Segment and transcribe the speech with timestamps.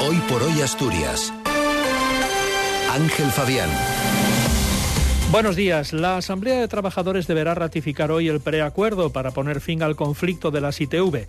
[0.00, 1.30] Hoy por hoy Asturias.
[2.90, 3.68] Ángel Fabián.
[5.30, 5.92] Buenos días.
[5.92, 10.62] La Asamblea de Trabajadores deberá ratificar hoy el preacuerdo para poner fin al conflicto de
[10.62, 11.26] las ITV.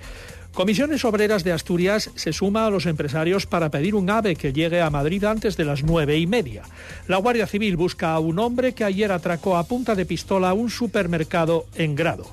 [0.54, 4.80] Comisiones Obreras de Asturias se suma a los empresarios para pedir un AVE que llegue
[4.80, 6.64] a Madrid antes de las nueve y media.
[7.10, 10.70] La Guardia Civil busca a un hombre que ayer atracó a punta de pistola un
[10.70, 12.32] supermercado en grado.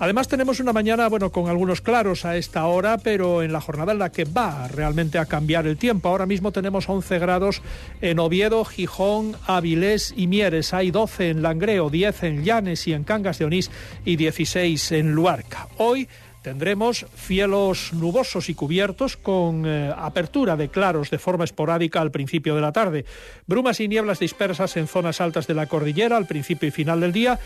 [0.00, 3.92] Además tenemos una mañana, bueno, con algunos claros a esta hora, pero en la jornada
[3.92, 6.08] en la que va realmente a cambiar el tiempo.
[6.08, 7.60] Ahora mismo tenemos 11 grados
[8.00, 10.72] en Oviedo, Gijón, Avilés y Mieres.
[10.72, 13.70] Hay 12 en Langreo, 10 en Llanes y en Cangas de Onís
[14.06, 15.68] y 16 en Luarca.
[15.76, 16.08] Hoy
[16.42, 22.54] Tendremos cielos nubosos y cubiertos con eh, apertura de claros de forma esporádica al principio
[22.54, 23.04] de la tarde.
[23.46, 27.12] Brumas y nieblas dispersas en zonas altas de la cordillera al principio y final del
[27.12, 27.38] día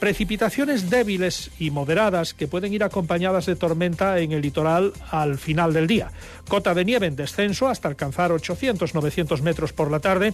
[0.00, 5.74] Precipitaciones débiles y moderadas que pueden ir acompañadas de tormenta en el litoral al final
[5.74, 6.10] del día.
[6.48, 10.32] Cota de nieve en descenso hasta alcanzar 800-900 metros por la tarde.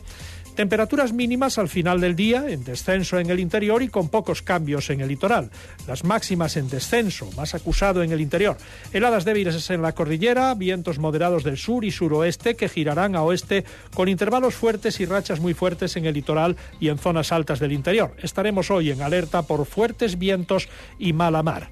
[0.57, 4.89] Temperaturas mínimas al final del día, en descenso en el interior y con pocos cambios
[4.89, 5.51] en el litoral.
[5.87, 8.57] Las máximas en descenso, más acusado en el interior.
[8.91, 13.67] Heladas débiles en la cordillera, vientos moderados del sur y suroeste que girarán a oeste
[13.95, 17.73] con intervalos fuertes y rachas muy fuertes en el litoral y en zonas altas del
[17.73, 18.17] interior.
[18.23, 21.69] Estaremos hoy en alerta por fuertes vientos y mala mar.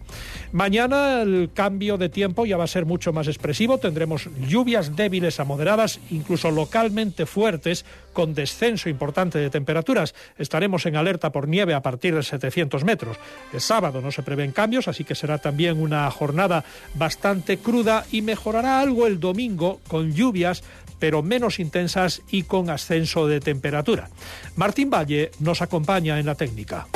[0.53, 3.79] Mañana el cambio de tiempo ya va a ser mucho más expresivo.
[3.79, 10.15] Tendremos lluvias débiles a moderadas, incluso localmente fuertes, con descenso importante de temperaturas.
[10.39, 13.19] Estaremos en alerta por nieve a partir de 700 metros.
[13.53, 18.23] El sábado no se prevén cambios, así que será también una jornada bastante cruda y
[18.23, 20.63] mejorará algo el domingo con lluvias
[20.99, 24.09] pero menos intensas y con ascenso de temperatura.
[24.57, 26.87] Martín Valle nos acompaña en la técnica.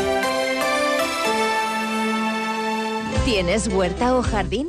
[3.27, 4.69] ¿Tienes huerta o jardín?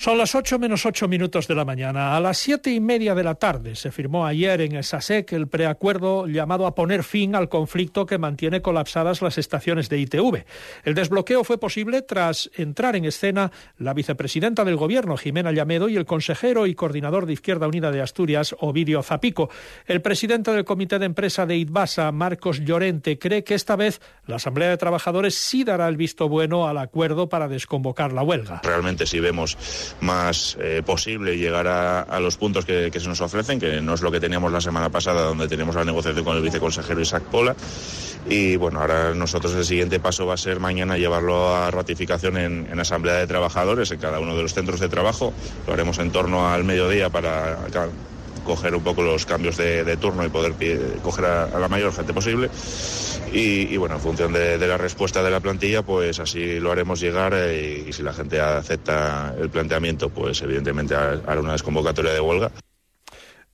[0.00, 2.16] Son las 8 menos 8 minutos de la mañana.
[2.16, 5.46] A las siete y media de la tarde se firmó ayer en el SASEC el
[5.46, 10.46] preacuerdo llamado a poner fin al conflicto que mantiene colapsadas las estaciones de ITV.
[10.84, 15.98] El desbloqueo fue posible tras entrar en escena la vicepresidenta del Gobierno, Jimena Llamedo, y
[15.98, 19.50] el consejero y coordinador de Izquierda Unida de Asturias, Ovidio Zapico.
[19.84, 24.36] El presidente del Comité de Empresa de ITBASA, Marcos Llorente, cree que esta vez la
[24.36, 28.62] Asamblea de Trabajadores sí dará el visto bueno al acuerdo para desconvocar la huelga.
[28.64, 29.58] Realmente, si vemos
[30.00, 34.10] más eh, posible llegar a, los puntos que, se nos ofrecen, que no es lo
[34.10, 37.54] que teníamos la semana pasada, donde teníamos la negociación con el viceconsejero Isaac Pola.
[38.28, 42.68] Y bueno, ahora nosotros el siguiente paso va a ser mañana llevarlo a ratificación en,
[42.70, 45.32] en Asamblea de Trabajadores, en cada uno de los centros de trabajo.
[45.66, 47.58] Lo haremos en torno al mediodía para
[48.50, 50.54] coger un poco los cambios de, turno y poder
[51.02, 52.50] coger a, la mayor gente posible.
[53.32, 57.32] Y, bueno, en función de, la respuesta de la plantilla, pues así lo haremos llegar
[57.36, 62.50] eh, y si la gente acepta el planteamiento, pues evidentemente hará una desconvocatoria de huelga.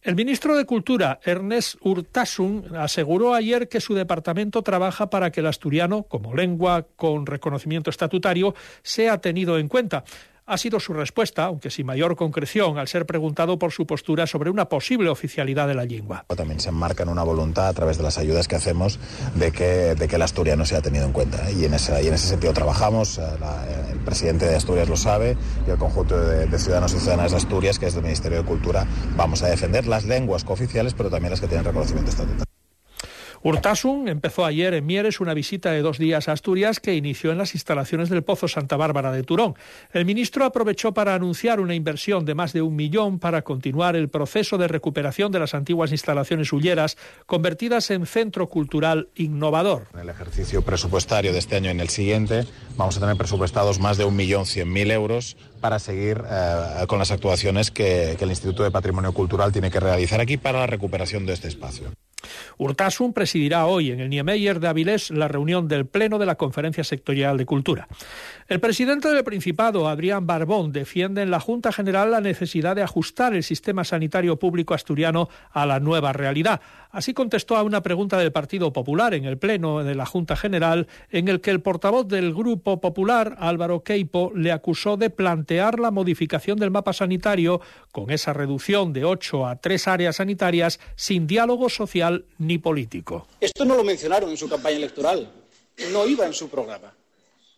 [0.01, 5.47] El ministro de Cultura, Ernest Urtasun, aseguró ayer que su departamento trabaja para que el
[5.47, 10.05] asturiano, como lengua con reconocimiento estatutario, sea tenido en cuenta
[10.47, 14.51] ha sido su respuesta, aunque sin mayor concreción, al ser preguntado por su postura sobre
[14.51, 16.25] una posible oficialidad de la lengua.
[16.37, 18.99] También se enmarca en una voluntad a través de las ayudas que hacemos
[19.35, 21.51] de que, de que el asturiano sea tenido en cuenta.
[21.51, 23.19] Y, en ese, sentido trabajamos.
[23.19, 23.23] Eh,
[23.93, 25.37] el presidente de Asturias lo sabe
[25.67, 28.87] y el conjunto de, ciudadanos y ciudadanas de Asturias, que es del Ministerio de Cultura,
[29.17, 32.46] vamos a defender las lenguas cooficiales, pero también las que tienen reconocimiento estatutario.
[33.47, 37.39] Urtasun empezó ayer en Mieres una visita de dos días a Asturias que inició en
[37.39, 39.55] las instalaciones del Pozo Santa Bárbara de Turón.
[39.93, 44.09] El ministro aprovechó para anunciar una inversión de más de un millón para continuar el
[44.09, 46.97] proceso de recuperación de las antiguas instalaciones hulleras
[47.27, 49.87] convertidas en centro cultural innovador.
[49.95, 52.47] En el ejercicio presupuestario de este año y en el siguiente
[52.77, 56.99] vamos a tener presupuestados más de un millón cien mil euros para seguir eh, con
[56.99, 60.67] las actuaciones que, que el Instituto de Patrimonio Cultural tiene que realizar aquí para la
[60.67, 61.93] recuperación de este espacio.
[62.59, 66.85] Urtasun presidirá hoy en el Niemeyer de Avilés la reunión del Pleno de la Conferencia
[66.85, 67.89] Sectorial de Cultura.
[68.49, 73.35] El presidente del Principado, Adrián Barbón, defiende en la Junta General la necesidad de ajustar
[73.35, 76.61] el sistema sanitario público asturiano a la nueva realidad.
[76.91, 80.87] Así contestó a una pregunta del Partido Popular en el Pleno de la Junta General,
[81.11, 85.91] en el que el portavoz del Grupo Popular, Álvaro Queipo, le acusó de plantear la
[85.91, 87.61] modificación del mapa sanitario
[87.93, 93.27] con esa reducción de ocho a tres áreas sanitarias sin diálogo social ni político.
[93.41, 95.31] Esto no lo mencionaron en su campaña electoral,
[95.91, 96.95] no iba en su programa.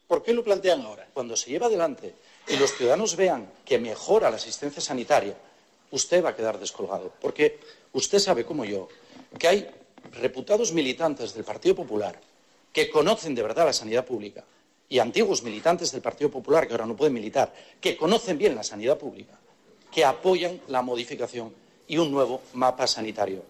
[0.06, 1.06] ¿Por qué lo plantean ahora?
[1.12, 2.14] Cuando se lleva adelante
[2.49, 5.37] y los ciudadanos vean que mejora la asistencia sanitaria,
[5.90, 7.12] usted va a quedar descolgado.
[7.20, 7.60] Porque
[7.93, 8.88] usted sabe, como yo,
[9.38, 9.70] que hay
[10.20, 12.19] reputados militantes del Partido Popular
[12.72, 14.44] que conocen de verdad la sanidad pública
[14.88, 18.62] y antiguos militantes del Partido Popular que ahora no pueden militar, que conocen bien la
[18.62, 19.38] sanidad pública,
[19.93, 21.52] que apoyan la modificación
[21.87, 23.43] y un nuevo mapa sanitario.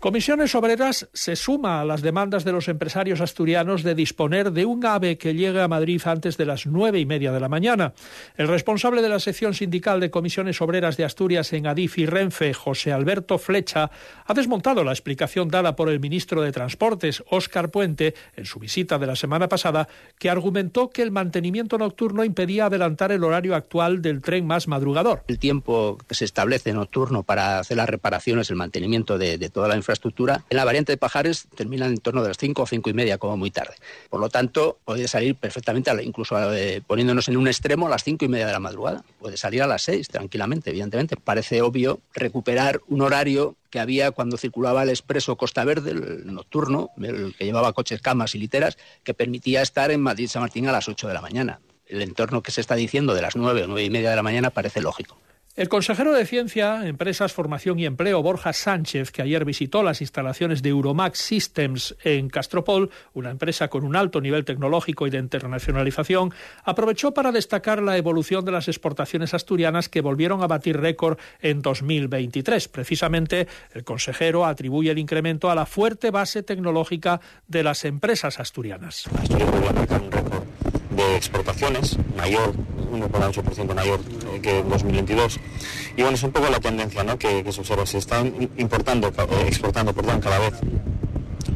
[0.00, 4.86] Comisiones Obreras se suma a las demandas de los empresarios asturianos de disponer de un
[4.86, 7.94] AVE que llegue a Madrid antes de las nueve y media de la mañana.
[8.36, 12.54] El responsable de la sección sindical de Comisiones Obreras de Asturias en Adif y Renfe,
[12.54, 13.90] José Alberto Flecha,
[14.24, 19.00] ha desmontado la explicación dada por el ministro de Transportes, Óscar Puente, en su visita
[19.00, 24.00] de la semana pasada, que argumentó que el mantenimiento nocturno impedía adelantar el horario actual
[24.00, 25.24] del tren más madrugador.
[25.26, 29.66] El tiempo que se establece nocturno para hacer las reparaciones, el mantenimiento de, de toda
[29.66, 29.87] la infraestructura,
[30.50, 33.18] en la variante de Pajares termina en torno de las 5 o 5 y media,
[33.18, 33.74] como muy tarde.
[34.10, 38.24] Por lo tanto, puede salir perfectamente, incluso eh, poniéndonos en un extremo, a las 5
[38.24, 39.02] y media de la madrugada.
[39.18, 41.16] Puede salir a las 6, tranquilamente, evidentemente.
[41.16, 46.90] Parece obvio recuperar un horario que había cuando circulaba el expreso Costa Verde, el nocturno,
[47.02, 50.88] el que llevaba coches, camas y literas, que permitía estar en Madrid-San Martín a las
[50.88, 51.60] 8 de la mañana.
[51.86, 54.22] El entorno que se está diciendo de las 9 o 9 y media de la
[54.22, 55.18] mañana parece lógico.
[55.58, 60.62] El consejero de Ciencia, Empresas, Formación y Empleo, Borja Sánchez, que ayer visitó las instalaciones
[60.62, 66.32] de Euromax Systems en Castropol, una empresa con un alto nivel tecnológico y de internacionalización,
[66.62, 71.60] aprovechó para destacar la evolución de las exportaciones asturianas que volvieron a batir récord en
[71.60, 72.68] 2023.
[72.68, 79.08] Precisamente, el consejero atribuye el incremento a la fuerte base tecnológica de las empresas asturianas.
[81.02, 82.54] De exportaciones mayor
[82.92, 84.00] 1,8% mayor
[84.42, 85.38] que en 2022.
[85.96, 87.18] Y bueno, es un poco la tendencia ¿no?
[87.18, 87.86] que, que se observa.
[87.86, 90.54] Se están importando, eh, exportando perdón, cada vez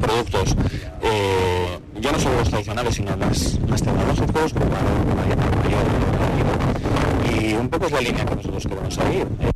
[0.00, 0.56] productos
[1.02, 5.78] eh, ya no solo los tradicionales, sino más, más tecnológicos, con mayor, mayor
[7.40, 9.51] y un poco es la línea que nosotros queremos seguir.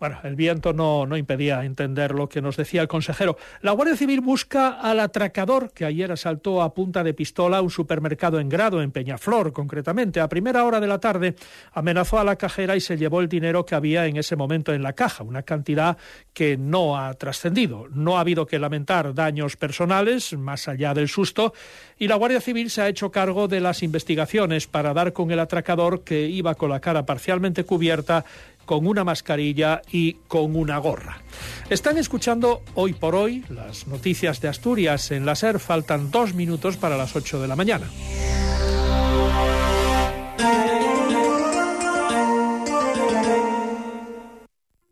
[0.00, 3.36] Bueno, el viento no, no, impedía entender lo que nos decía el consejero.
[3.62, 8.38] La Guardia Civil busca al atracador que ayer asaltó a punta de pistola un supermercado
[8.38, 10.20] en Grado, en Peñaflor, concretamente.
[10.20, 11.34] A primera hora de la tarde
[11.72, 14.82] amenazó a la cajera y se llevó el dinero que había en ese momento en
[14.82, 15.96] la caja, una cantidad
[16.32, 17.88] que no ha trascendido.
[17.90, 21.52] No ha habido que lamentar daños personales, más allá del susto,
[21.98, 25.40] y la Guardia Civil se ha hecho cargo de las investigaciones para dar con el
[25.40, 28.24] atracador que iba con la cara parcialmente cubierta
[28.68, 31.22] con una mascarilla y con una gorra.
[31.70, 35.58] Están escuchando hoy por hoy las noticias de Asturias en la SER.
[35.58, 37.88] Faltan dos minutos para las ocho de la mañana.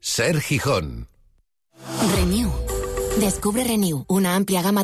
[0.01, 1.09] Ser Gijón.
[2.17, 2.51] Renew.
[3.21, 4.75] Descubre Renew, una amplia gama